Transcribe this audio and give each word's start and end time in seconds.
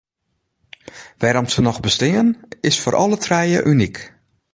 Wêrom’t 1.19 1.51
se 1.53 1.61
noch 1.63 1.81
bestean, 1.87 2.27
is 2.69 2.77
foar 2.81 2.95
alle 3.01 3.17
trije 3.25 3.59
unyk. 3.71 3.97